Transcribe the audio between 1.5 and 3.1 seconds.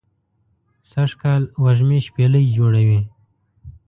وږمې شپیلۍ جوړوی